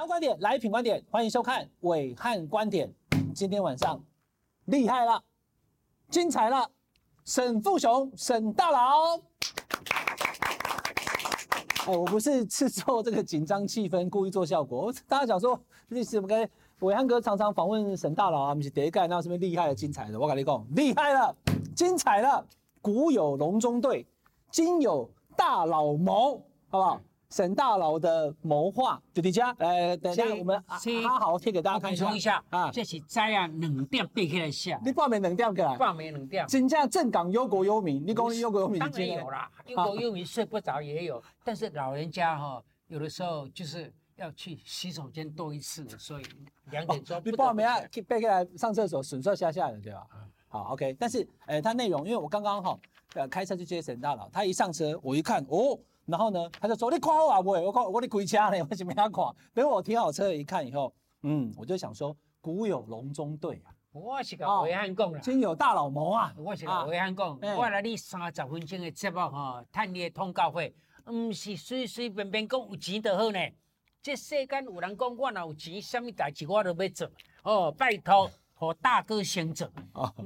[0.00, 2.90] 想要观点来品观点，欢迎收看伟汉观点。
[3.34, 4.02] 今天晚上
[4.64, 5.22] 厉害了，
[6.08, 6.66] 精彩了，
[7.26, 9.20] 沈富雄，沈大佬。
[11.84, 14.90] 哎，我不是制作这个紧张气氛，故意做效果。
[15.06, 16.46] 大家想说，历史不该
[16.80, 20.18] 暐瀚哥常常访问沈大佬啊，我们是第一盖，那什么厉害的、精彩的？
[20.18, 21.36] 我跟你讲，厉害了，
[21.76, 22.42] 精彩了。
[22.80, 24.06] 古有隆中对，
[24.50, 26.98] 今有大佬谋，好不好？
[27.30, 30.62] 沈大佬的谋划就迪家，呃，等一下我们
[31.08, 32.04] 好好贴给大家看一下。
[32.04, 34.76] 补充一下啊，这是在啊两点背起来写。
[34.84, 35.76] 你半暝两点过来？
[35.76, 36.46] 半暝两点。
[36.48, 46.24] 真正正港忧国忧民，你讲忧国忧民，当然有啦，忧国忧民睡不着也有，但是老人家哈，有的时候就是要去洗手间多一次，所以
[46.72, 47.22] 两点钟。
[47.24, 47.78] 你报名啊，
[48.08, 50.04] 背起来上厕所，顺顺下下的对吧？
[50.48, 50.96] 好，OK。
[50.98, 52.76] 但是，呃，他内容，因为我刚刚哈，
[53.14, 55.78] 呃，开车去接沈大佬，他一上车，我一看，哦。
[56.10, 59.24] 然后呢，他就说：“你看我啊，我看我你开车呢，为什么要看？
[59.54, 70.74] 等我停好车一看以后，嗯，我就想说，古有隆中对啊，我是个暐瀚讲啦，今有大佬谋啊，我是个暐瀚讲，我来你三十分钟的节目哈，探你的通告费，
[71.10, 73.38] 唔是随随便便讲有钱就好呢。
[74.02, 77.10] 这世间有人讲我若有钱，什么代志我都要做。
[77.42, 79.70] 哦，拜托， 和大哥先做，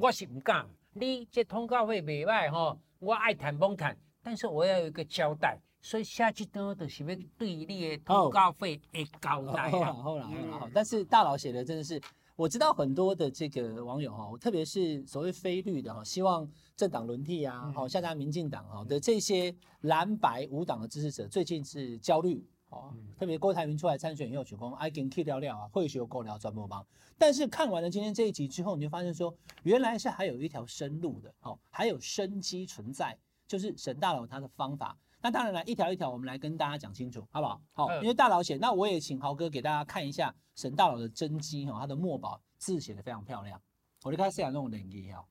[0.00, 0.64] 我是唔敢。
[0.92, 9.70] 你这通告费袂歹哈，我爱谈甭谈，但是我要有一个交代。”所以下一段就是要对你的通告费的交代啊。
[9.70, 12.00] 好啦好啦好，但是大佬写的真的是，
[12.36, 22.91] 我知道很多的这个网友哈，特别是所谓非绿的哈，希望政党轮替啊，好，下架民进党哈的这些蓝白五党的支持者，最近是焦虑哦。
[23.19, 26.82] 特别郭台铭出来参选以后，许光爱跟 K 聊聊啊，会学够聊转播帮。
[27.19, 33.14] 但是看完了今天这一集之后，你就发现说，原来是还有一条生路的，哦，还有生机存在，
[33.46, 34.96] 就是沈大佬他的方法。
[35.25, 37.59] 那当然了，一条一条我们来跟大家讲清楚，好不好？
[37.72, 43.59] 好，因为大佬写，那我也请豪哥给大家看一下沈大佬的真迹哈，他的墨宝字写得非常漂亮。
[44.03, 45.25] 我就开始讲那种年纪哈，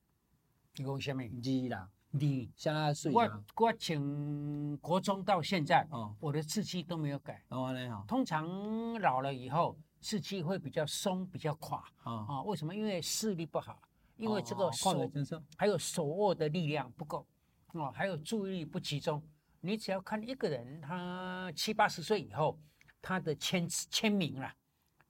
[0.78, 1.24] 你讲什么？
[1.40, 3.22] 字啦，你像他岁我
[3.56, 7.44] 我从国中到现在，哦，我的字迹都没有改。
[7.50, 8.04] 哦，那好。
[8.08, 11.78] 通常老了以后，字迹会比较松，比较垮。
[12.02, 12.74] 啊啊，为什么？
[12.74, 13.80] 因为视力不好，
[14.18, 15.08] 因为这个手
[15.56, 17.28] 还有手握的力量不够，
[17.74, 19.22] 哦，还有注意力不集中。
[19.66, 22.60] 你只要看一个人，他七八十岁以后，
[23.02, 24.54] 他的签签名啦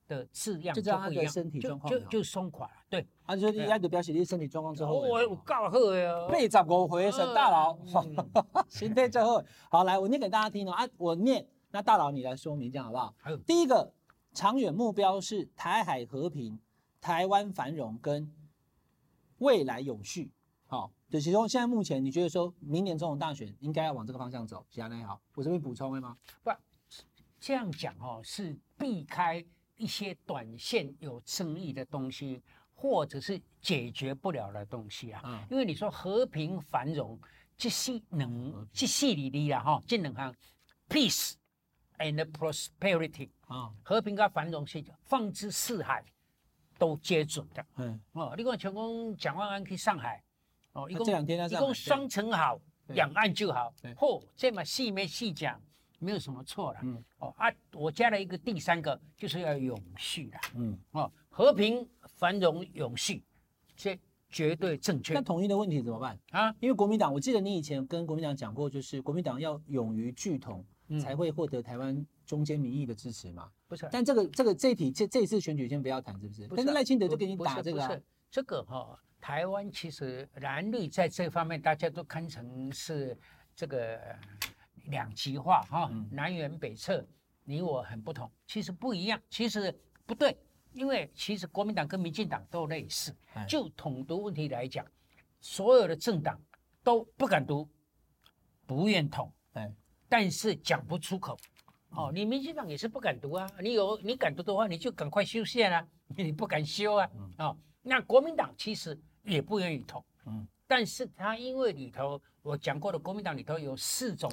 [0.08, 2.74] 的字样就不一样，身体状况就就松垮了。
[2.88, 7.76] 对，啊，就是一开始表示你身体状况之后，我有够好呀，八十五岁沈大佬，
[8.70, 9.44] 身体最好。
[9.72, 10.72] 好，来我念给大家听哦。
[10.72, 13.16] 啊，我念，那大佬你来说明，这样好不好？
[13.18, 13.92] 还有第一个
[14.34, 16.60] 长远目标是台海和平、
[17.02, 18.32] 台湾繁荣跟
[19.40, 20.32] 未来永续。
[20.74, 20.92] 好。
[21.10, 26.18] 就其中，现在目前你觉得说，明年总统大选应该要往这个方向走，其他那好，我这边补充会吗？
[26.44, 26.50] 不，
[27.40, 29.46] 这样讲哦，是避开
[29.76, 32.42] 一些短线有争议的东西，
[32.74, 35.22] 或者是解决不了的东西啊。
[35.24, 37.20] 嗯，因为你说和平繁荣，
[37.56, 40.34] 这是能这是里里啦哈，这两行
[40.90, 41.34] peace
[42.00, 46.04] and prosperity 啊，和平跟繁荣是放之四海
[46.80, 47.64] 都皆准的。
[47.76, 50.24] 嗯，哦，你看像讲蒋万安去上海。
[50.74, 53.74] 哦，一共这两天一共双城好，两岸就好。
[53.96, 55.60] 嚯，这么细没细讲，
[56.00, 56.80] 没有什么错了。
[56.84, 60.40] 嗯，哦啊，我加了一个第三个，就是要永续了。
[60.56, 63.24] 嗯，哦，和平繁荣永续，
[63.76, 63.98] 这
[64.30, 65.14] 绝对正确。
[65.14, 66.54] 那统一的问题怎么办啊？
[66.60, 70.66] 因为国民党，我记得你以前跟国民党讲过，就是国民党要勇于拒统，
[71.00, 73.48] 才会获得台湾中间民意的支持嘛。
[73.68, 76.48] 不是，但这个这个这一题这这一次选举先不要谈，是不是？
[76.56, 78.02] 但是赖清德就给你打这个。
[78.32, 79.00] 这个哈。
[79.24, 83.18] 台湾其实蓝绿在这方面，大家都看成是
[83.56, 83.98] 这个
[84.88, 87.08] 两极化哈，南辕北辙，
[87.46, 88.30] 你我很不同。
[88.46, 89.74] 其实不一样，其实
[90.06, 90.38] 不对，
[90.74, 93.16] 因为其实国民党跟民进党都类似。
[93.48, 94.86] 就统独问题来讲，
[95.40, 96.38] 所有的政党
[96.84, 97.66] 都不敢独，
[98.66, 99.32] 不愿统，
[100.10, 101.40] 但是讲不出口。
[101.92, 109.02] 哦，你民进党也是不敢独啊，你有你敢独的话，你就赶快修宪啊， 你不敢修啊，哦，那国民党其实。
[109.24, 114.30] 也不愿意统，嗯，但是他因为里头我讲过的，国民党里头有四种，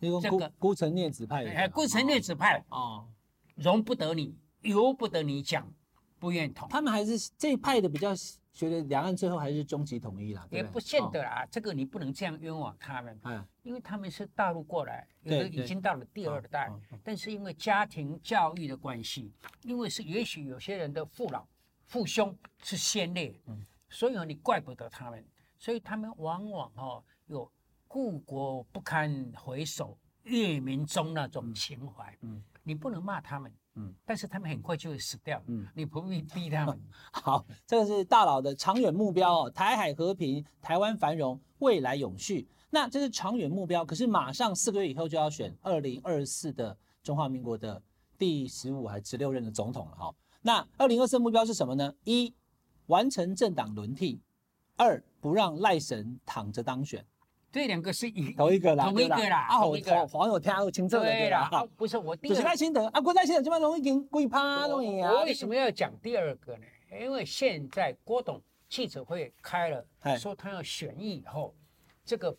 [0.00, 3.08] 这个孤城孽子派，哎，孤城孽子派，哦，
[3.54, 5.66] 容不得你，由不得你讲，
[6.18, 6.68] 不愿意统。
[6.68, 8.14] 他们还是这一派的比较
[8.52, 16.70] 觉得两岸最后还是终极统一啦，也不见得啦，这个你不能这样冤枉他们，嗯，因为他们是大陆过来，有的已经到了第二代，
[17.02, 21.46] 但是因为家庭教育的关系，因为是也许有些人的父老
[21.86, 23.64] 父兄是先烈，嗯。
[23.94, 25.24] 所以你怪不得他们，
[25.56, 27.48] 所以他们往往哦有
[27.86, 32.16] 故国不堪回首月明中那种情怀。
[32.22, 36.80] 嗯，你不能骂他们，嗯，但是他们很快就会死掉，嗯，你不必逼他们。
[37.12, 42.48] 好，这个是大佬的长远目标哦，台海和平，台湾繁荣，未来永续。
[42.70, 47.80] 那这是长远目标，可是马上四个月以后就要选二零二四的中华民国的
[48.18, 50.12] 第十五还是十六任的总统了哈。
[50.42, 51.94] 那二零二四目标是什么呢？
[52.02, 52.34] 一，
[52.86, 54.18] 完成政党轮替；
[54.76, 57.04] 二，不让赖神躺着当选。
[57.50, 59.76] 这两个是一同一个啦，同一个啦，啊，我
[60.08, 65.12] 黄友听得清楚的，对啦，不是我，就是赖清德啊，郭赖清德这么容易给鬼趴容易啊。
[65.12, 66.66] 我为什么要讲第二个呢？
[67.00, 69.86] 因为现在郭董记者会开了，
[70.18, 71.54] 说他要选议以后，
[72.04, 72.36] 这个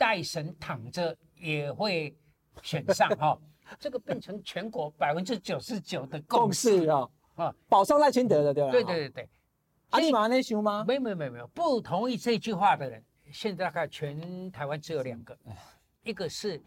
[0.00, 2.12] 赖神躺着也会
[2.62, 3.38] 选上 哈，
[3.78, 8.72] 这个变成全国百分之九十九的共识啊啊，保送赖清德的对吧？
[8.72, 9.28] 对对对对，
[9.92, 10.84] 阿里马内修吗？
[10.86, 13.02] 没有没有没有没有，不同意这句话的人。
[13.30, 15.38] 现在大概全台湾只有两个，
[16.02, 16.62] 一个是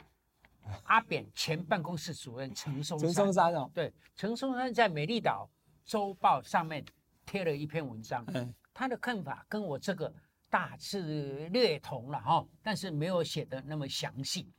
[0.84, 5.48] 阿扁前办公室主任陈松陈松山哦，对，陈松山在《美丽岛
[5.86, 6.84] 周报》上面
[7.26, 8.26] 贴了一篇文章，
[8.74, 10.12] 他的看法跟我这个
[10.50, 14.52] 大致略同了哈，但是没有写的那么详细。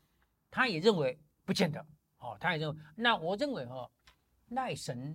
[0.51, 1.85] 他也认为不见得
[2.19, 3.91] 哦，他也认为，那我认为哦，
[4.51, 5.15] 赖神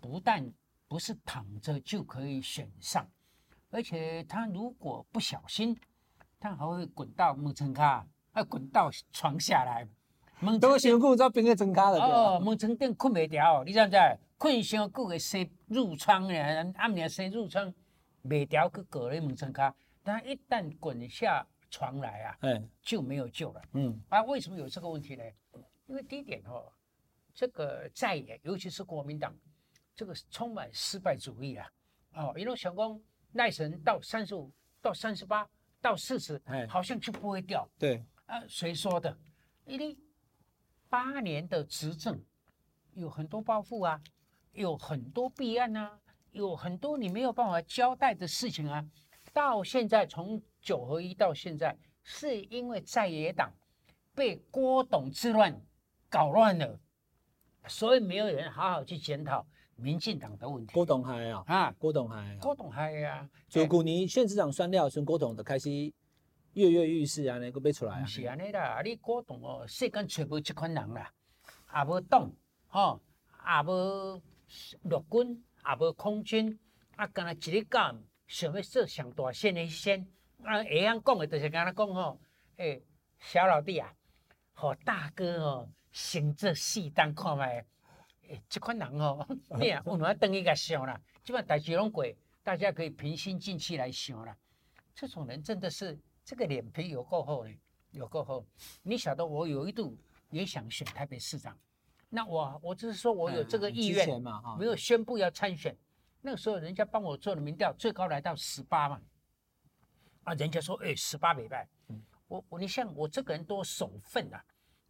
[0.00, 0.50] 不但
[0.94, 3.04] 不是躺着就可以选上，
[3.68, 5.76] 而且他如果不小心。
[6.38, 9.84] 他还会滚到门床卡，啊，滚到床下来。
[10.38, 11.98] 门床上久，就变个床卡了。
[11.98, 13.96] 哦，门床顶困不掉，你知唔知？
[14.38, 17.74] 困上久会生褥疮咧，暗年生褥疮，
[18.22, 19.74] 未掉去隔咧门床卡。
[20.04, 23.62] 但一旦滚下床来啊，嗯，就没有救了。
[23.72, 25.24] 嗯，啊，为什么有这个问题呢？
[25.88, 26.70] 因为第一点哦，
[27.34, 29.34] 这个在野，尤其是国民党，
[29.94, 31.70] 这个充满失败主义啊。
[32.14, 33.00] 哦，一路想讲
[33.32, 35.48] 赖神到三十五到三十八。
[35.80, 37.68] 到四十，好像就不会掉。
[37.78, 39.14] 对，啊，谁说的？
[39.66, 39.94] 因为
[40.88, 42.18] 八年的执政，
[42.94, 44.02] 有很多包袱啊，
[44.52, 46.00] 有很多弊案啊，
[46.30, 48.82] 有很多你没有办法交代的事情啊。
[49.34, 53.52] 到现在，从九合一到现在，是因为在野党
[54.14, 55.54] 被郭董之乱
[56.08, 56.80] 搞乱了，
[57.68, 59.46] 所以没有人好好去检讨。
[59.76, 65.70] 民进党的问题，郭董还啊啊，郭董还，郭董还啊，就旧年县市长选了，从郭董就开始
[66.52, 68.04] 跃跃欲试啊，那个被出来啊。
[68.06, 71.12] 是安尼啦，你郭董哦，世间找无这款人啦，
[71.74, 72.30] 也无党，
[72.68, 73.00] 吼，
[73.46, 74.22] 也无
[74.82, 76.58] 陆军，也无空军，
[76.96, 80.06] 啊，干那一日干，想要做上大县的县，
[80.44, 82.20] 啊，会晓讲的，就是干那讲吼，
[82.56, 82.80] 诶，
[83.18, 83.92] 小老弟啊，
[84.52, 87.66] 和大哥哦，行这细当看卖。
[88.30, 89.26] 哎，这款人哦，
[89.58, 91.00] 你啊，有哪等一个想啦？
[91.22, 92.04] 基本上大家拢过，
[92.42, 94.36] 大家可以平心静气来想啦。
[94.94, 97.54] 这种人真的是这个脸皮有够厚呢，
[97.90, 98.46] 有够厚。
[98.82, 99.96] 你晓得我有一度
[100.30, 101.58] 也想选台北市长，
[102.08, 104.08] 那我我只是说我有这个意愿，
[104.58, 105.76] 没有宣布要参选。
[106.20, 109.00] 那个时候人家帮我做的民调，最高来到十八嘛。
[110.22, 111.68] 啊，人家说哎，十八没败。
[112.28, 114.42] 我我你像我这个人多守份啊，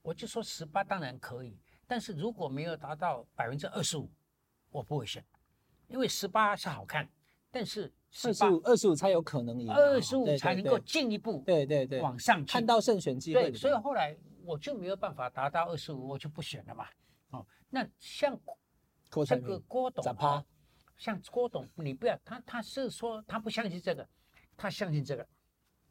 [0.03, 1.59] 我就说十八当然可以。
[1.87, 4.11] 但是如果没有达到百分之二十五，
[4.71, 5.25] 我不会选，
[5.89, 7.09] 因为十八是好看，
[7.51, 7.93] 但是
[8.25, 12.01] 二十五二十五才有可能赢，二十五才能够进一步对对对。
[12.01, 13.51] 往上看到胜选机会。
[13.51, 16.87] 对，所以后来我就没有办法达到二十五，我就不选了嘛。
[17.31, 18.39] 哦，那像
[19.27, 20.45] 这个郭董，哦，
[20.97, 24.09] 像郭董，你不要他，他是说他不相信这个，
[24.57, 25.27] 他相信这个。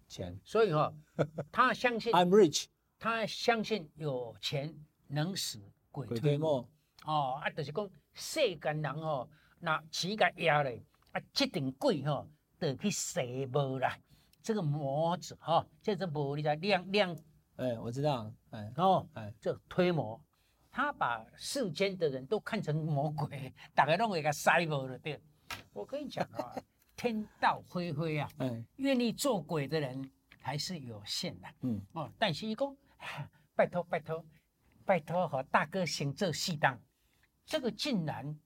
[0.07, 2.65] 钱，所以哈，哦，他相信 I'm rich，
[2.99, 4.75] 他相信有钱
[5.07, 5.59] 能使。
[5.93, 6.67] 鬼推磨
[7.05, 13.95] 哦，啊，就是讲世间人哦，那起甲压咧，啊，这点鬼吼，得去洗磨啦。
[14.41, 17.15] 这个磨子哈，这是磨你在亮亮。
[17.57, 20.19] 哎，我知道，哎，哦，哎，这推磨，
[20.71, 24.97] 他把世间的人都看成魔鬼，大家都会给他洗磨了。
[24.97, 25.21] 对，
[25.73, 26.55] 我跟你讲啊，
[26.95, 32.65] 天道恢恢啊，嗯，愿意做鬼的人还是有限的，嗯，哦，但是一个，
[33.55, 34.25] 拜托拜托。
[34.85, 36.79] 拜托和大哥行这戏当，
[37.45, 38.37] 这个竟然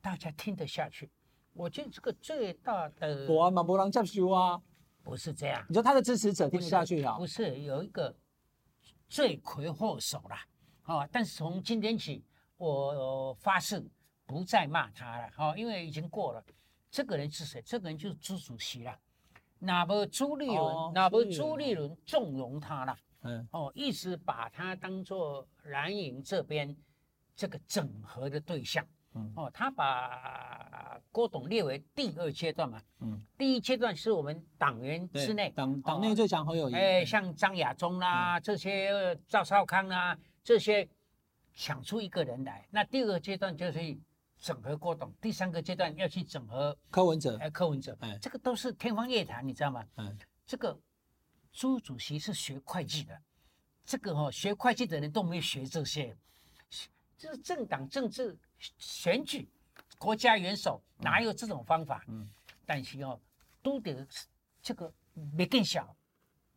[0.00, 1.10] 大家听得下去？
[1.52, 4.62] 我觉得这个最大的我啊，马博郎教授啊，
[5.02, 5.64] 不是这样。
[5.68, 7.16] 你说他的支持者听不下去啊？
[7.18, 8.14] 不是有一个
[9.08, 10.46] 罪魁祸首啦，
[10.82, 11.06] 啊！
[11.08, 12.24] 但是从今天起，
[12.56, 13.84] 我发誓
[14.24, 15.56] 不再骂他了，啊！
[15.56, 16.44] 因为已经过了。
[16.90, 17.60] 这个人是谁？
[17.62, 18.98] 这个人就是朱主席了。
[19.58, 20.92] 哪不朱立伦？
[20.94, 22.96] 哪不朱立伦纵容他了？
[23.22, 26.76] 嗯，哦，一直把他当做蓝营这边
[27.34, 28.86] 这个整合的对象。
[29.14, 32.80] 嗯，哦，他把郭董列为第二阶段嘛。
[33.00, 36.74] 嗯，第一阶段是我们党员之内，党党内最强侯友宜。
[36.74, 40.88] 哎，像张亚中啦，这些赵少康啦，这些
[41.54, 42.68] 想出一个人来。
[42.70, 43.80] 那第二阶段就是
[44.40, 47.36] 整合郭董，第三个阶段要去整合柯文哲。
[47.38, 49.84] 哎，柯文哲，哎，这个都是天方夜谭，你知道吗？
[49.96, 50.16] 嗯，
[50.46, 50.78] 这个
[51.52, 53.20] 朱主席是学会计的，
[53.84, 56.16] 这个哦，学会计的人都没有学这些，
[57.16, 58.38] 这是政党政治
[58.78, 59.48] 选举，
[59.98, 62.04] 国家元首哪有这种方法？
[62.08, 62.28] 嗯，
[62.64, 63.20] 但是哦，
[63.62, 64.06] 都得
[64.62, 64.92] 这个
[65.32, 65.94] 没更小。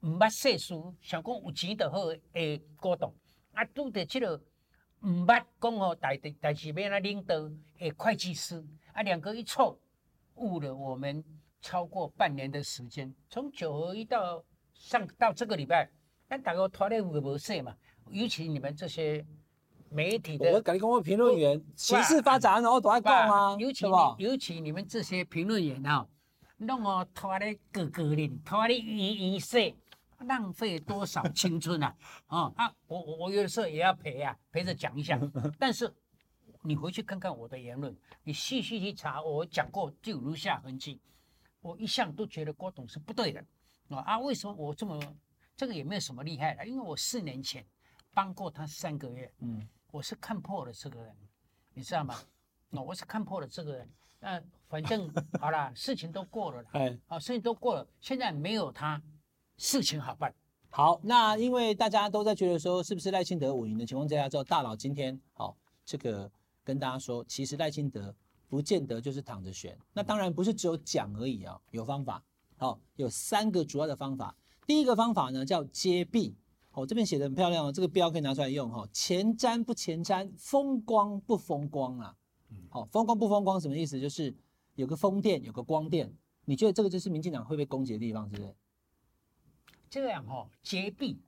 [0.01, 3.13] 唔捌世事，想讲有钱就好诶，郭董
[3.53, 4.41] 啊，都得这个
[5.01, 7.35] 唔捌讲哦，代代代志要安怎领导
[7.79, 9.79] 诶，会计师啊，两个一凑，
[10.35, 11.23] 误了我们
[11.59, 14.43] 超过半年的时间，从九合一到
[14.73, 15.89] 上到这个礼拜，
[16.27, 17.75] 但大家拖咧会无说嘛，
[18.09, 19.25] 尤其你们这些
[19.89, 23.85] 媒体的，我跟你讲，我评论员，形势发展，然后都爱讲啊，尤其
[24.19, 26.07] 尤其你们这些评论员啊，
[26.57, 29.59] 弄哦拖咧个个人，拖咧一一说。
[30.25, 31.95] 浪费多少青春啊！
[32.27, 35.19] 哦、啊，我我我有的时候也要陪啊，陪着讲一下。
[35.59, 35.93] 但是
[36.63, 40.99] 你回去看看我的言论，你细细去查，我讲过就如下痕迹。
[41.61, 43.45] 我一向都觉得郭董是不对的
[43.89, 44.17] 啊！
[44.19, 44.99] 为什么我这么
[45.55, 46.65] 这个也没有什么厉害的？
[46.65, 47.63] 因为我四年前
[48.13, 51.15] 帮过他三个月，嗯，我是看破了这个人，
[51.73, 52.15] 你知道吗？
[52.69, 53.87] 那我是看破了这个人。
[54.19, 59.01] 那反正好了，事情都过了了， 哎，啊，事情都过了，现在没有他。
[59.63, 60.33] 事情好办，
[60.71, 66.29] 好，那因为大家都在觉得说，是不是赖清德稳赢的情况之下，之后大佬今天好这个
[66.63, 68.13] 跟大家说，其实赖清德
[68.47, 72.23] 不见得就是躺着选，那当然不是只有讲而已啊，有方法，
[72.57, 74.35] 好，有三个主要的方法。
[74.65, 76.35] 第一个方法呢叫揭弊，
[76.71, 82.15] 哦，这边写的很漂亮哦，这个标可以拿出来用哈，前瞻不前瞻，风光不风光啊，
[82.69, 84.01] 好，风光不风光什么意思？
[84.01, 84.35] 就是
[84.73, 86.11] 有个风电，有个光电，
[86.45, 88.55] 你觉得这个就是民进党会被攻击的地方，是不是？
[89.91, 91.21] 这样哈、哦，揭弊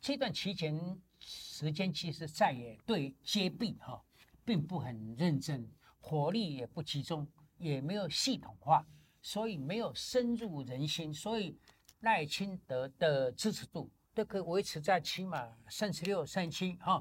[0.00, 0.76] 这段期间
[1.20, 4.02] 时间，其实在也对揭弊哈，
[4.44, 7.24] 并不很认真，火力也不集中，
[7.56, 8.84] 也没有系统化，
[9.22, 11.56] 所以没有深入人心，所以
[12.00, 17.00] 赖清德的支持度都可以维持在起码三十六、三七哈，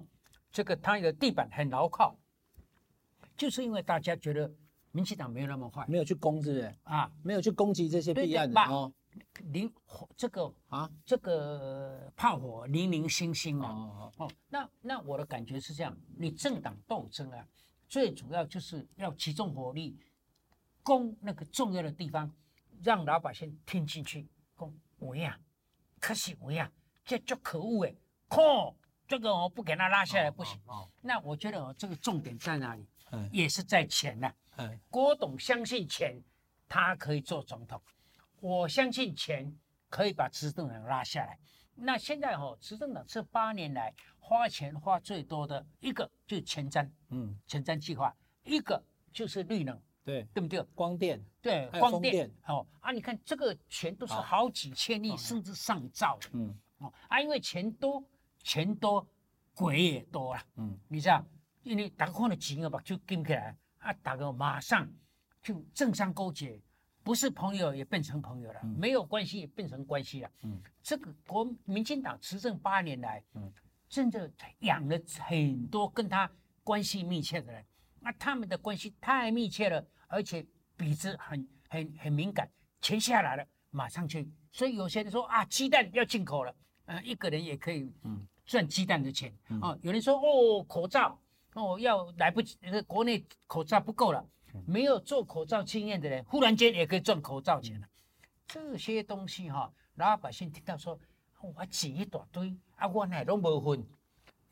[0.52, 2.16] 这个他的地板很牢靠，
[3.36, 4.54] 就是因为大家觉得
[4.92, 7.12] 民进党没有那么坏，没有去攻是不是啊？
[7.24, 8.94] 没有去攻击这些弊案的哦。
[9.52, 17.48] 零火这个啊，这个炮火零零星星啊，哦，哦，那那我的感觉是这样，你政党斗争啊，
[17.88, 19.98] 最主要就是要集中火力
[20.84, 22.32] 攻那个重要的地方，
[22.84, 24.28] 让老百姓听进去。
[24.56, 25.40] 攻我呀，
[26.00, 26.70] 可惜我呀，
[27.06, 27.96] 这就可恶哎，
[28.28, 28.76] 靠，
[29.08, 30.60] 这个我不给他拉下来不行。
[30.66, 32.86] 哦，哦那我觉得哦，这个重点在哪里？
[33.12, 34.32] 嗯，也是在钱呐。
[34.58, 36.22] 嗯，郭董相信钱，
[36.68, 37.82] 他可以做总统。
[38.42, 39.54] 我相信钱
[39.90, 41.38] 可以把执政党拉下来。
[41.76, 48.82] 那现在哦，执政党这八年来花钱花最多的一个就是前瞻，嗯，前瞻计划，一个
[49.14, 50.62] 就是绿能，对，对不对？
[50.76, 54.50] 光电，对，光电，哦啊，你看这个钱都是好。
[54.50, 58.04] 几千亿，甚至上兆，嗯，哦啊，因为钱多，
[58.44, 59.08] 钱多，
[59.54, 61.26] 鬼也多啊，嗯，你知道，
[61.64, 64.86] 因为大家看到钱了吧，就跟起来，啊，大家马上
[65.42, 66.62] 就政商勾结。
[67.10, 70.30] 不是朋友也变成朋友了，嗯、没有关系也变成关系了。
[70.44, 73.52] 嗯，这个国民进党执政八年来，嗯，
[73.90, 76.30] 真的养了很多跟他
[76.64, 77.66] 关系密切的人，
[78.00, 80.46] 那他们的关系太密切了，而且
[80.78, 82.48] 彼此很很很敏感，
[82.80, 89.80] 钱下来了马上去，所以有些人说啊，鸡蛋要进口了，呃，一个人也可以嗯赚鸡蛋的钱、嗯、哦。
[89.82, 91.20] 有人说哦，口罩
[91.56, 94.24] 哦要来不及，国内口罩不够了。
[94.66, 97.88] 没有做口罩经验的人，忽然间也可以赚口罩钱了。
[98.48, 100.98] 这些东西哈，老百姓听到说，
[101.56, 103.86] 我挤一大堆啊，我哪都没分，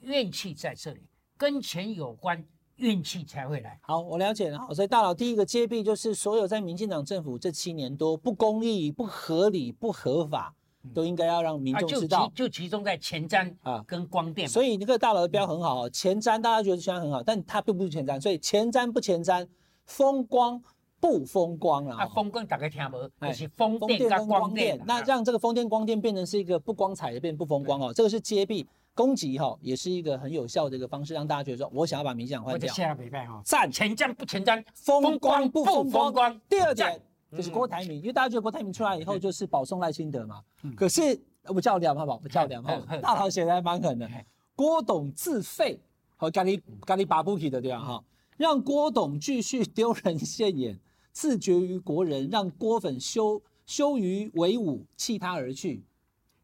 [0.02, 1.02] 怨气在这里，
[1.36, 3.80] 跟钱有关，怨气才会来。
[3.82, 4.60] 好，我了解了。
[4.60, 10.54] 好，所以大佬第一个揭弊就是所有在民进党政府这七年多不公义、不合理、不合法，
[10.94, 12.26] 都应该要让民众知道。
[12.26, 14.48] 啊、就，就集中在前瞻啊跟光电。
[14.48, 19.48] 所以那个大佬的标很好，前瞻大家觉得虽然很好，但它并不是前瞻，所以前瞻不前瞻。
[19.88, 20.62] 风光
[21.00, 22.04] 不风光啊？
[22.04, 24.80] 啊，风光大家听无，就是风电跟光电。
[24.86, 27.94] 那让这个风电光电变成是一个不光彩的，变不风光哦。
[27.94, 32.72] 这个是揭弊攻击哈，也是一个很有效的一个方式，让大家觉得说，我想要把民进党换掉。
[32.74, 36.40] 下礼拜哈，赞前瞻不前瞻，风光不风光。
[36.50, 37.00] 第二点
[37.32, 40.42] 就是郭台铭，因为大家觉得郭台铭出来以后就是保送赖清德嘛。
[40.76, 42.18] 可是不叫两好不好？
[42.18, 42.76] 不叫两好。
[43.02, 44.10] 大头写的还蛮狠的，
[44.56, 45.80] 郭董自费，
[46.16, 47.80] 和咖喱咖喱巴布提的对吧？
[47.80, 48.04] 哈。
[48.38, 50.80] 让郭董继续丢人现眼，
[51.12, 55.84] 自绝于国人，让郭粉羞羞于为伍，弃他而去。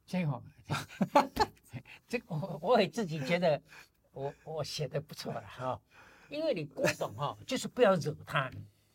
[0.05, 0.41] 这个，
[2.07, 3.61] 这我我也自己觉得
[4.11, 5.79] 我我写的不错了哈，
[6.29, 8.51] 因为你郭董哈，就是不要惹他，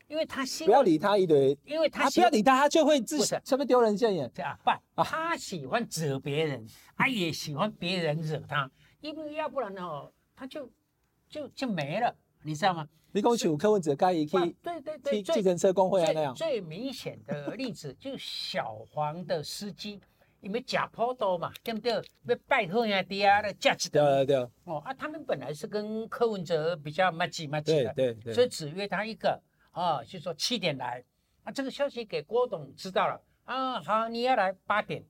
[0.06, 9.82] 因为他心不要理他一堆，因为他不要理他，他就会自己什么丢人现眼，对啊，不，他喜欢惹别人，他也喜欢别人惹他，因为要不然呢，
[10.36, 10.70] 他就
[11.28, 12.88] 就就没了，你知道吗？
[13.10, 16.34] 你讲像柯文哲该一去，对对对，计程车工会啊那样。
[16.34, 19.98] 最明显的例子就是小黄的司机，
[20.40, 21.92] 因为假坡多嘛，对不对？
[21.92, 24.24] 要拜托人家爹啊，那价值的。
[24.24, 24.50] 对对对。
[24.64, 28.34] 哦啊，他们本来是跟柯文哲比较麻吉麻吉的，对对对。
[28.34, 29.40] 所以只约他一个
[29.70, 31.02] 啊，就说七点来
[31.44, 31.50] 啊。
[31.50, 35.02] 这个消息给郭董知道了啊，好，你要来八点。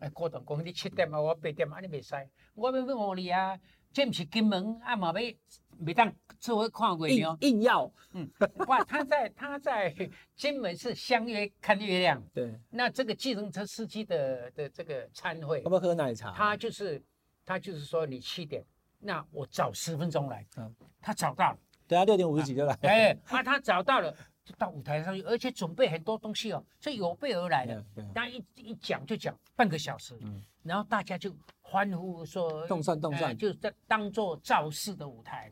[0.00, 2.14] 哎，郭董讲你七点嘛，我八点嘛，你没使，
[2.56, 3.56] 我要问我你啊。
[3.92, 5.38] 这不是金门啊嘛，没
[5.78, 8.28] 没当做会看过硬硬要，嗯，
[8.66, 9.94] 哇，他在他在
[10.34, 12.52] 金门是相约看月亮，对。
[12.70, 16.32] 那这个计程车司机的的这个餐会，要不要喝奶茶？
[16.32, 17.02] 他就是
[17.44, 18.64] 他就是说你七点，
[18.98, 24.14] 那我早十分钟来，嗯，他找到了，对啊，六点五十几就来，哎，啊，他找到了，
[24.44, 31.34] 就到舞台上去，而且准备很多东西哦，这有备而来的，他一一讲就讲半个小时，嗯，然后大家就。
[31.66, 35.50] 欢呼说：“动算动算，呃、就是在当做造势的舞台。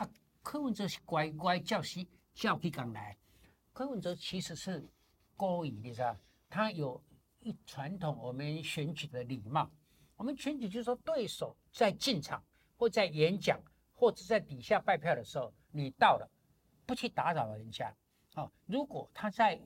[0.00, 0.08] 啊，
[0.42, 3.18] 柯文哲是乖乖叫西叫起港来。
[3.70, 4.88] 柯文哲其实是
[5.36, 6.16] 故意，你知道，
[6.48, 6.98] 他有
[7.40, 9.70] 一传统，我们选举的礼貌。
[10.16, 12.42] 我们选举就是说，对手在进场
[12.78, 16.26] 或在演讲或者在底下拜票的时候，你到了
[16.86, 17.94] 不去打扰人家。
[18.32, 19.60] 啊，如果他在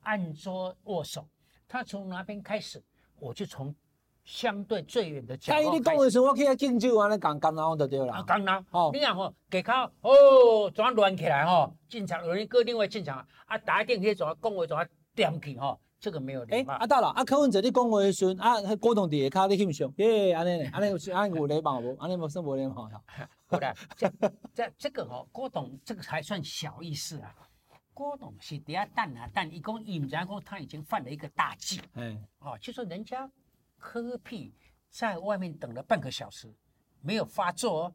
[0.00, 1.28] 暗桌握手，
[1.68, 2.82] 他从哪边开始，
[3.16, 3.74] 我就从。”
[4.24, 5.74] 相对最远的角落。
[5.74, 8.12] 你讲的时候，我去他敬酒，完了讲讲然就对了。
[8.12, 11.72] 啊，讲然哦，你看吼，给他哦，怎样乱起来吼？
[11.88, 15.78] 进场有人各另外进场啊，打一电梯怎样讲话怎样点起吼？
[16.00, 16.74] 这个没有礼貌。
[16.74, 21.96] 啊，到了啊，柯文哲你讲话的时候啊，郭董底下卡你欣赏，耶，安尼呢，安尼 安尼有礼貌不？
[21.98, 23.02] 安尼无算无礼貌哈。
[23.46, 24.10] 不然，这
[24.54, 27.34] 这这个吼，郭董这个还算小意思啊。
[27.92, 31.80] 郭董是底下蛋啊蛋，一共伊唔知讲他已经犯了一个大忌。
[31.94, 33.30] 哎，哦，就说人家。
[33.84, 34.50] 柯屁
[34.88, 36.50] 在外面等了半个小时，
[37.02, 37.94] 没有发作哦。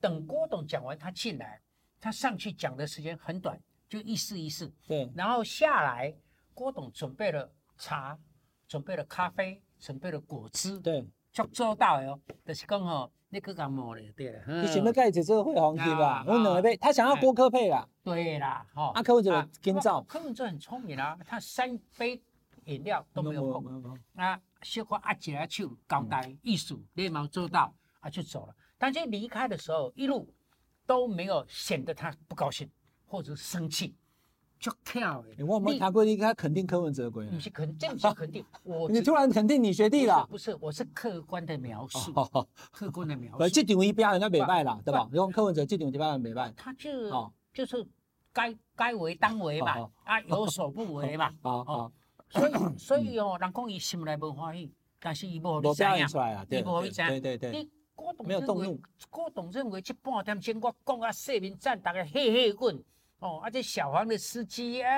[0.00, 1.60] 等郭董讲完，他进来，
[2.00, 3.56] 他上去讲的时间很短，
[3.88, 4.68] 就一试一试。
[4.88, 6.12] 对，然后下来，
[6.52, 8.18] 郭董准备了茶，
[8.66, 10.80] 准备了咖啡，准备了果汁。
[10.80, 12.20] 对，就做到哟。
[12.44, 14.62] 就是讲哦，你搁讲冇咧，对了。
[14.62, 16.24] 你想要盖这个会红旗吧？
[16.26, 17.88] 我两个杯，他想要郭科配啦。
[18.02, 18.90] 对啦，哈。
[18.94, 22.20] 啊，柯文哲今早，柯文哲很聪明啊，他三杯
[22.64, 24.40] 饮料都没有碰啊。
[24.62, 28.54] 小可握起来手交代意思，连忙做到啊，就走了。
[28.78, 30.32] 但是离开的时候，一路
[30.86, 32.68] 都没有显得他不高兴
[33.06, 33.94] 或者生气，
[34.58, 35.24] 就跳。
[35.46, 37.26] 我没谈过，你他肯定柯文哲鬼。
[37.30, 38.44] 你是肯定，这是肯定。
[38.62, 40.26] 我 你突然肯定你学弟了？
[40.26, 42.12] 不是，我是客观的描述，
[42.70, 43.48] 客观的描述。
[43.48, 45.08] 这场一表演他没败了，对吧？
[45.12, 47.86] 用柯文哲这场一表演没败，他就就是
[48.32, 51.90] 该该为当为嘛，啊有所不为嘛，啊
[52.30, 57.08] 所以，所以哦，人讲伊心内无欢喜，但是伊无表现出来啊，伊无表现。
[57.08, 57.50] 对对对。
[57.50, 62.82] 你郭董认为，郭董认为这半点钟我讲啊，社民站大家嘿嘿滚
[63.18, 64.90] 哦，啊这小黄的司机啊，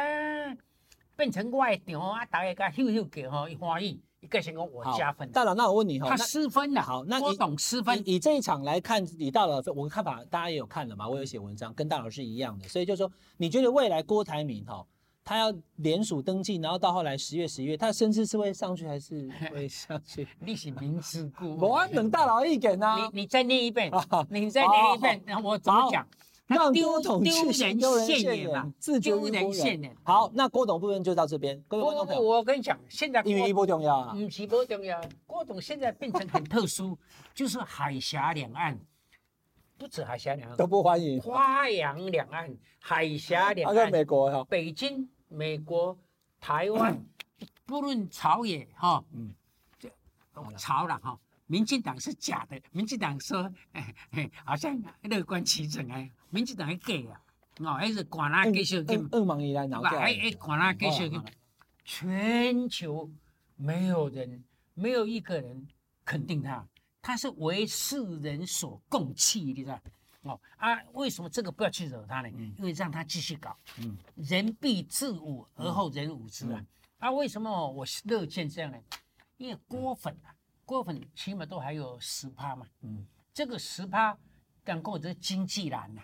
[1.16, 5.28] 变成我的场啊，大家甲秀秀叫吼，伊欢喜，一个性讲我加分。
[5.32, 6.82] 大佬，那我问你哈，他失分了。
[6.82, 8.00] 好，那郭董失分。
[8.06, 11.08] 以这一场来看，以大佬我的看法，大家也有看了嘛？
[11.08, 14.86] 我有写文章，跟大佬是一样的，所以就说，你觉得未来郭台铭哈？
[15.24, 20.26] 他要联署登记，然后到后来十月、十一月，他的声势是会上去还是会 上去？
[20.40, 23.08] 你是明知故， 我等大佬意见呐。
[23.12, 23.90] 你你再念一遍，
[24.30, 26.06] 你再念一遍， 然后我怎么讲？
[26.48, 29.96] 让郭董丢人现眼嘛，自丢人现眼。
[30.02, 31.58] 好，那郭董部分就到这边。
[31.66, 35.00] 各位观众朋友，我跟你讲，现在因为不重要啊，不是不重要。
[35.26, 36.98] 郭董现在变成很特殊，
[37.32, 38.78] 就是海峡两岸，
[39.78, 45.08] 不止海峡两岸都不欢迎，花洋两岸、海峡两岸，美国哈，北京。
[45.32, 45.98] 美国、
[46.40, 47.04] 台湾，
[47.66, 49.34] 不论朝野哈，嗯，
[49.78, 49.90] 这
[50.56, 51.18] 朝了哈。
[51.46, 57.20] 民进党是假的，民进党说， 哎哎，好像乐观其成哎，民进党还假啊，
[57.58, 61.22] 哦，还是管他继续跟，二毛以来闹哎哎，管他继续跟，
[61.84, 63.10] 全球
[63.56, 64.42] 没有人，
[64.74, 65.66] 没有一个人
[66.04, 66.66] 肯定他，
[67.02, 69.78] 他是为世人所共弃，你知道。
[70.22, 72.28] 哦啊，为什么这个不要去惹他呢？
[72.34, 73.56] 嗯、因为让他继续搞。
[73.78, 76.58] 嗯，人必自侮而后人侮之啊。
[76.58, 76.66] 嗯、
[76.98, 78.78] 啊，为什么我乐见这样呢？
[79.36, 82.66] 因为郭粉啊，郭粉起码都还有十趴嘛。
[82.82, 83.04] 嗯，
[83.34, 84.16] 这个十趴，
[84.62, 86.00] 但跟我这经济蓝呐，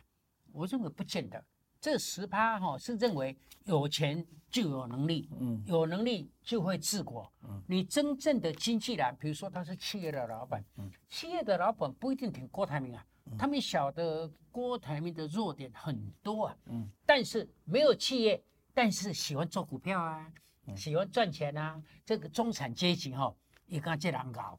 [0.52, 1.42] 我认为不见得。
[1.81, 7.33] 这十趴哈是认为有钱就有能力，嗯，有能力就会治国。
[7.44, 13.07] 嗯，你真正的经济蓝，比如说他是企业的老板，嗯，企业的老板不一定挺郭台铭啊。
[13.37, 20.33] 他们晓得郭台铭的弱点很多啊，嗯，但是没有企业，但是喜欢做股票啊，
[20.77, 23.37] 喜欢赚钱啊，这个中产阶级哈、哦，
[23.67, 24.59] 一个这样搞，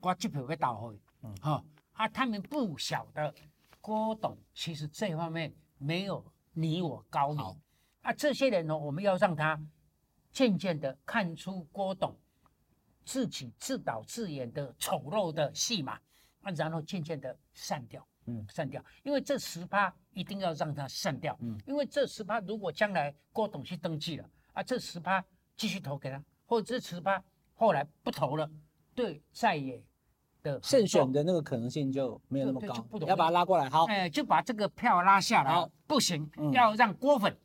[0.00, 3.34] 我这票要倒回，嗯，哈，啊，他们不晓得
[3.80, 7.44] 郭董其实这方面没有你我高明，
[8.02, 9.60] 啊，这些人呢，我们要让他
[10.32, 12.16] 渐渐的看出郭董
[13.04, 15.98] 自己自导自演的丑陋的戏码。
[16.42, 25.24] 啊，然后渐渐的散掉，嗯，散掉，因为这十趴一定要让它散掉，嗯，因为这十趴如果将来郭董去登记了，啊，这十趴
[25.56, 27.22] 继续投给他，或者这十趴
[27.54, 28.48] 后来不投了，
[28.94, 29.82] 对在野
[30.42, 37.36] 的胜选的那个可能性就没有那么高，不要把它拉过来，好，哎，就把这个票拉下来，好，不行，嗯、要让郭粉，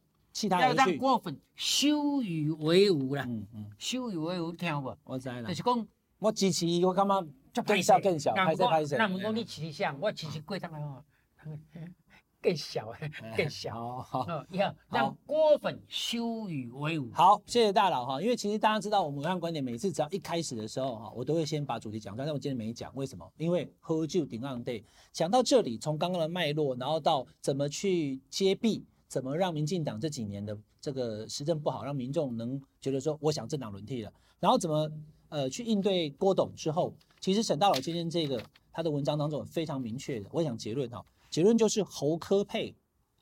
[0.49, 4.95] 要让郭粉羞与为伍啦，嗯嗯，羞与为伍听不？
[5.03, 5.88] 我知啦，就是讲
[6.19, 7.25] 我支持我干嘛？
[7.62, 8.98] 更小更小，拍摄拍摄。
[8.98, 11.04] 那我们讲你起像，我其实贵当然哦，
[12.42, 12.92] 更小
[13.38, 14.02] 更小。
[14.02, 17.10] 好，你看让郭粉羞与为伍。
[17.13, 18.22] 好，谢谢大佬哈。
[18.22, 23.26] 因为其实大家知道，我们暐瀚观点每次只要一开始的时候哈，我都会先把主题讲，但是我今天没讲，为什么？
[23.38, 34.12] 因为喝酒顶浪 day，讲到这里，从刚刚的脉络，然后到怎么去揭弊，怎么让民进党这几年的这个施政不好，让民众能觉得说，我想政党轮替了，
[34.42, 34.92] 然后怎么
[35.34, 36.93] 呃去应对郭董之后。
[37.19, 42.76] 其实沈大佬今天这个他的文章当中非常明确的，我想结论哈，结论就是侯科配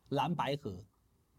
[0.09, 0.83] 蓝白合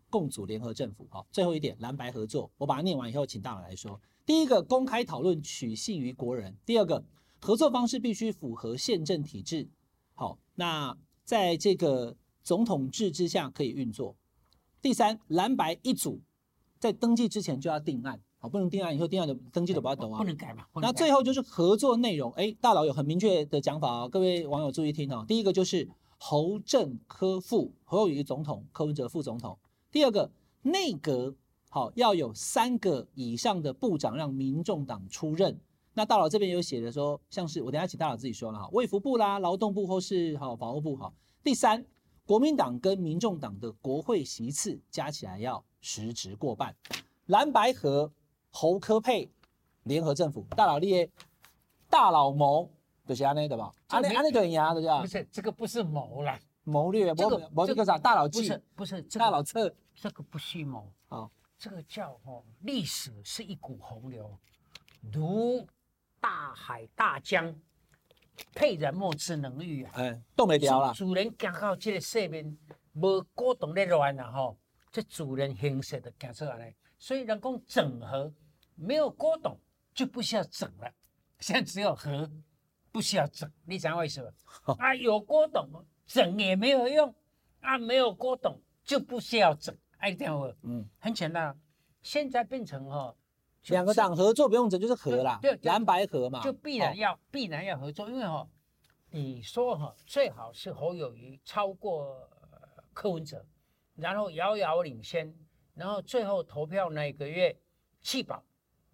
[0.08, 1.26] 共组联合政府好。
[1.30, 4.00] 最后一点蓝白合作，我把它念完以后，请大佬来说。
[4.24, 7.04] 第一个公开讨论取信于国人，第二个
[7.40, 9.68] 合作方式必须符合宪政体制。
[10.14, 14.14] 好，那在这个总统制之下可以运作。
[14.80, 16.20] 第三，蓝白一组
[16.78, 18.20] 在登记之前就要定案。
[18.42, 20.66] 好，不能定案以后定案的登记都不要抖啊，不能改嘛。
[20.74, 25.24] 那最后就是合作内容，哎，大佬有很明确的讲法啊，各位网友注意听啊。
[25.28, 29.56] 第一个就是侯政科副，侯友宜总统，柯文哲副总统。
[29.92, 30.28] 第二个
[30.62, 31.32] 内阁
[31.70, 35.56] 好要有三个以上的部长让民众党出任。
[35.94, 41.12] 那大佬这边有写的说，像是我等下请大佬自己说了哈，卫福部啦、劳动部或是好法务部哈。
[41.44, 41.86] 第三，
[42.26, 46.74] 国民党跟民众党的国会席次加起来要实值过半，
[47.26, 48.10] 蓝白合。
[48.52, 49.30] 侯科配
[49.84, 51.10] 联合政府，大佬列
[51.88, 52.70] 大佬谋
[53.06, 53.72] 就是安内的吧？
[53.88, 55.00] 安内安内对呀，对吧？
[55.00, 57.98] 不是这个不是谋啦，谋略谋谋这个啥？
[57.98, 64.38] 大佬计不是不是大佬策，这个不是谋啊，这个叫哦，历史是一股洪流，
[65.12, 65.66] 如
[66.20, 67.52] 大海大江，
[68.54, 69.92] 沛然莫之能御啊！
[69.94, 70.92] 哎，冻没掉了。
[70.94, 72.56] 主人刚好这个上面
[72.94, 74.54] 无果冻的乱了哈，
[74.92, 78.32] 这主人形势的讲出来，所以人工整合。
[78.74, 79.58] 没有郭董
[79.94, 80.92] 就不需要整了，
[81.38, 82.30] 现在只有和，
[82.90, 83.50] 不需要整。
[83.64, 84.74] 你讲为什么？
[84.78, 85.68] 啊，有郭董
[86.06, 87.14] 整也没有用，
[87.60, 89.76] 啊，没有郭董就不需要整。
[89.98, 91.56] 哎，这样嗯，很简单，
[92.02, 93.14] 现在变成哈，
[93.68, 98.48] 两个党合作不用整就是和啦，对，蓝白合嘛，就必然要必然要合作，因为哈，
[99.10, 102.28] 你说哈，最好是侯友宜超过
[102.92, 103.46] 柯文哲，
[103.94, 105.32] 然后遥遥领先，
[105.74, 107.56] 然后最后投票那个月
[108.00, 108.42] 弃保。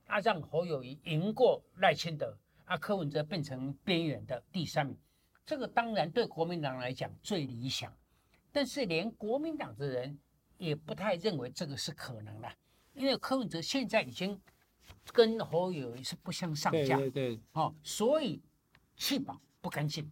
[0.09, 4.97] 啊，让侯友谊赢过赖清德，啊，柯文哲变成边缘的第三名，
[5.45, 7.93] 这个当然对国民党来讲最理想，
[8.51, 10.19] 但是连国民党的人
[10.57, 12.49] 也不太认为这个是可能的，
[12.95, 14.41] 因为柯文哲现在已经
[15.13, 18.41] 跟侯友谊是不相上下，对对对，哦，所以
[18.97, 20.11] 弃保不干净，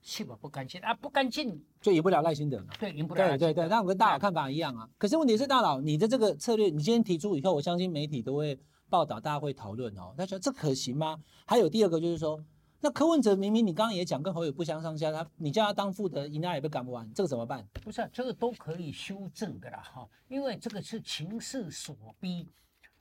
[0.00, 8.56] 弃保不干净啊，不干净就赢不了赖清德，对，赢不了，对对对，那我跟大佬看法一样啊，可是问题是大佬，你的这个策略，你今天提出以后，我相信媒体都会。
[8.88, 11.22] 报道大家会讨论哦，他说这可行吗？
[11.46, 12.44] 还有第二个就是说，
[12.80, 17.66] 那柯文哲明明你刚刚也讲跟侯友不相上下，他你叫他当副的，应该也被赶不完，这个怎么办？
[17.82, 22.48] 不是、啊，这个都可以修正的啦哈，因为这个是情势所逼。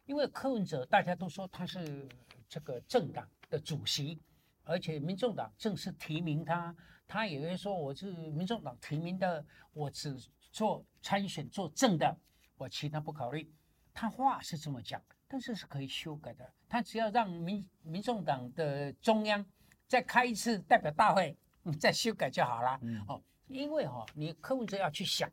[0.05, 2.05] 因为柯文哲大家都说他是
[2.49, 4.19] 这个政党的主席，
[4.63, 6.75] 而且民众党正式提名他，
[7.07, 10.13] 他也会说我是民众党提名的，我只
[10.51, 12.17] 做参选做正的，
[12.57, 13.49] 我其他不考虑。
[13.93, 15.01] 他话是这么讲。
[15.33, 19.43] 但是是可以修改的，他只要让民民众党的中央
[19.87, 22.77] 再开一次代表大会，你再修改就好了。
[22.83, 25.27] 嗯、哦，因为哈、哦，你柯文哲要去想，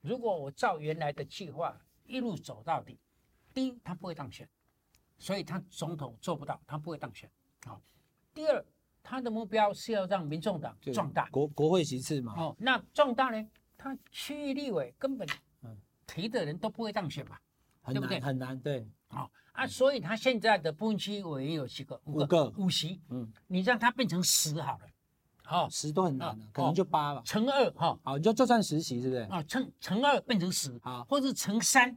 [0.00, 2.98] 如果我照原来的计划一路走到底，
[3.52, 4.48] 第一他不会当选，
[5.18, 7.30] 所以他总统做不到，他不会当选。
[7.66, 7.80] 好、哦，
[8.32, 8.64] 第二
[9.02, 12.32] 他的目标是要让民众党壮大国国会席次嘛。
[12.38, 13.46] 哦，那壮大呢？
[13.76, 15.28] 他区域立委根本
[16.06, 17.36] 提的人都不会当选嘛，
[17.82, 18.18] 嗯、对不对？
[18.18, 18.88] 很难，对。
[19.08, 19.30] 好、哦。
[19.52, 22.00] 啊，所以他现在的部分区我也有几个？
[22.04, 23.00] 五个，五席。
[23.10, 24.80] 嗯，你让他变成十好了，
[25.44, 27.22] 好，十都很难了，可能就八了。
[27.24, 29.20] 乘二哈，好，你就就算十席，是不是？
[29.22, 31.96] 啊，乘乘二变成十，好，或者乘三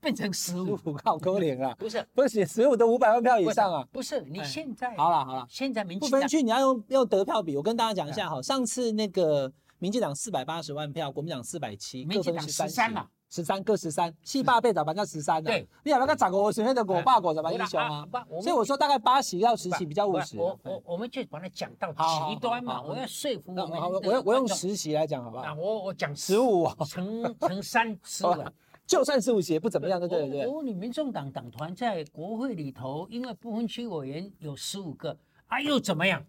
[0.00, 1.74] 变成十五，靠可怜啊！
[1.76, 3.88] 不是，不是十五的五百万票以上啊！
[3.90, 7.56] 不是，你现在好了好了，现在民进不分区，你要用用得票比。
[7.56, 13.08] 我跟大家讲一下哈，上次那个民进党四百八十万票，国民党四百七，民进党十三嘛。
[13.34, 15.50] 十三各十三，四百八十八叫十三的。
[15.50, 18.06] 对，你要不要十五席那个五百五十八英雄啊？
[18.40, 20.38] 所以我说大概八十到十席比较务实。
[20.38, 23.72] 我我我们就把它讲到极端嘛，我要说服我们。
[24.04, 25.52] 我要我用十席来讲好不好？
[25.54, 28.44] 我我讲十五乘乘三十五，
[28.86, 30.46] 就算十五席也不怎么样，对不对？
[30.46, 35.18] 我问你，民众党党团在国会里头，因为不分区委员有十五个，
[35.48, 36.24] 啊又怎么样？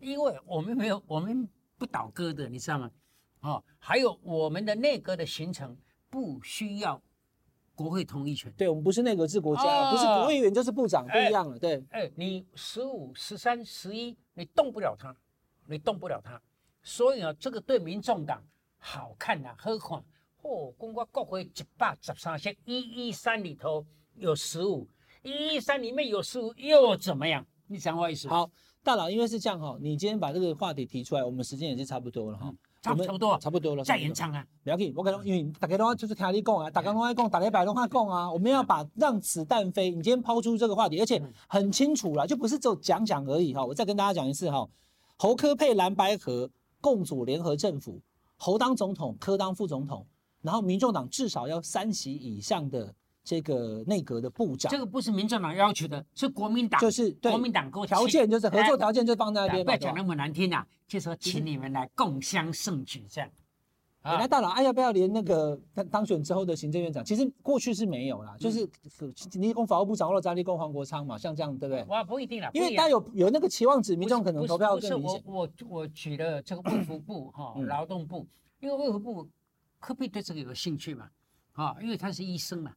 [0.00, 2.90] 因为我们没有，我们不倒戈的，你知道吗？
[3.40, 5.74] 哦，还有我们的内阁的形成
[6.16, 7.02] 不需要。
[7.74, 11.58] 国会同意权，对我们不是内阁制国家，哦、不是国会议员就是部长，不一样了。
[11.58, 15.14] 对，哎，你十五、十三、十一，你动不了他，
[15.66, 16.40] 你动不了他，
[16.82, 18.42] 所以啊，这个对民众党
[18.78, 20.02] 好看呐、啊，何况
[20.40, 24.88] 哦，公告国会一百十三席，一一三里头有十五，
[25.22, 27.46] 一一三里面有十五又怎么样？
[27.66, 28.26] 你讲我意思？
[28.26, 28.50] 好，
[28.82, 32.48] 大佬，因为是这样哈，你今天把这个话题提出来，我们时间也是差不多了哈。
[32.48, 34.46] 嗯差不多，差不多了，再延长啊！
[34.62, 38.30] 不要紧，我跟你讲，因为大家都就是听你讲啊，大家都爱讲，大家摆都爱讲啊。
[38.30, 39.90] 我们要把让子弹飞。
[39.90, 43.64] 你今天抛出这个话题，而且很清楚了，就不是只有讲讲而已哈。
[43.64, 44.68] 我再跟大家讲一次哈，
[45.16, 46.48] 侯科配蓝白合
[46.80, 48.00] 共组联合政府，
[48.36, 50.06] 侯当总统，科当副总统，
[50.42, 52.94] 然后民众党至少要三席以上的。
[53.26, 59.64] 这个内阁的部长，这个不是民进党要求的，是国民党，就是国民党给我条件，就是合作条件就放在那边。
[59.64, 63.28] 不要讲那么难听啊，就说请你们来共襄盛举这样。
[64.04, 67.04] 本来大佬，哎，要不要连那个当当选之后的行政院长？
[67.04, 68.64] 其实过去是没有啦，就是
[69.32, 71.82] 你公法务部长或者张立功、黄国昌嘛，像这样，对不对？
[71.86, 75.20] 哇，不一定啦，因为他有有那个期望值，民众可能投票更明显。
[75.24, 78.24] 我我我举了这个卫福部 哈，劳动部，
[78.60, 79.28] 因为卫福部
[79.80, 81.10] 可必对这个有兴趣嘛，
[81.54, 82.72] 啊，因为他是医生嘛。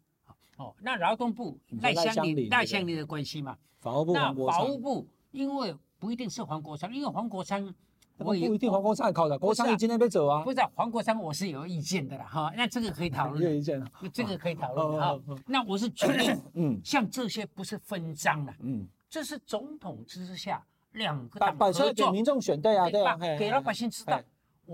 [0.60, 3.58] 哦，那劳动部赖香林赖香林的关系嘛？
[3.80, 7.74] 法务部那法务部，因为不一定是黄国昌，因为黄国昌，
[8.18, 10.44] 不一定黄国昌考的，国昌你今天被走啊？
[10.44, 13.40] 不是黄国昌，我是有意见的啦，哈，那这个可以讨论。
[13.50, 15.18] 有意见这个可以讨论哈。
[15.48, 24.22] 那我是觉得， 嗯，像这些不是分赃的，嗯，这是总统之下两个党合作，给民众选，对啊，对啊，给老百姓知道，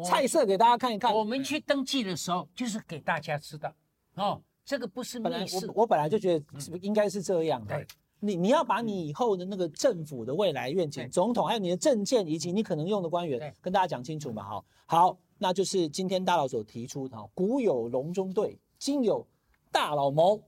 [0.04, 1.14] 菜色给大家看一看。
[1.14, 3.72] 我们去登记的时候，就是给大家知道，
[4.16, 4.42] 哦。
[4.66, 7.86] 这个不是本来我我本来就觉得是不应该是这样的。
[8.20, 14.44] 你你要把你以后的那个政府的未来愿景、总统还有你的政见以及你可能用的官员跟大家讲清楚嘛。
[14.44, 19.28] 好，好，那就是今天大佬所提出的，古有隆中对，今有
[19.72, 20.42] 大佬谋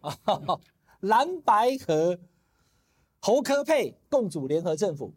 [0.00, 0.18] 啊，
[1.00, 2.18] 蓝白和
[3.20, 5.14] 侯科配共组联合政府。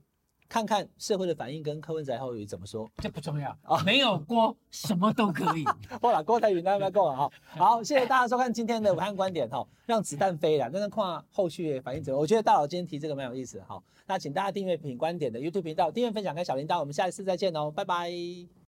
[0.50, 5.66] 看看社会的反应跟柯文哲后语怎么说，这不重要啊，没有锅什么都可以。
[6.02, 7.30] 好了，郭台铭那要够了哈。
[7.48, 12.20] 好，谢谢大家收看今天的武汉观点哈，让子弹飞了，那那看后续反应怎么。
[12.20, 13.82] 我觉得大佬今天提这个蛮有意思的哈。
[14.06, 18.67] 那请大家订阅品观点的 YouTube 频道，订阅分享跟小铃铛，我们下一次再见哦，拜拜。